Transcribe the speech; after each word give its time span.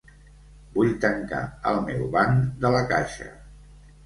Vull 0.77 0.95
tancar 1.03 1.41
el 1.73 1.77
meu 1.91 2.01
banc 2.17 2.41
de 2.65 2.73
La 2.79 2.81
Caixa. 2.95 3.31